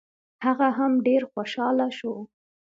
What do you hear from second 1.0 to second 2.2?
ډېر خوشحاله شو.